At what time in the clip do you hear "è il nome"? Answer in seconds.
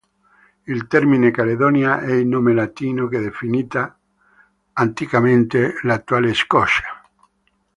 1.99-2.53